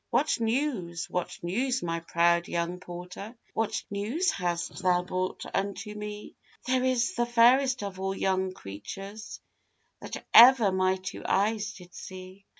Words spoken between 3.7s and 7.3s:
news hast thou brought unto me?' 'There is the